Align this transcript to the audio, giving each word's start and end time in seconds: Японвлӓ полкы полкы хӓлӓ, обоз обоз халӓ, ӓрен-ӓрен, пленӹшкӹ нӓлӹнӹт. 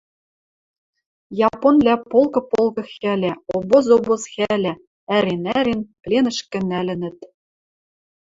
Японвлӓ 1.47 1.95
полкы 2.09 2.41
полкы 2.51 2.83
хӓлӓ, 2.93 3.33
обоз 3.55 3.85
обоз 3.95 4.23
халӓ, 4.33 4.73
ӓрен-ӓрен, 5.15 5.81
пленӹшкӹ 6.03 6.59
нӓлӹнӹт. 6.69 7.17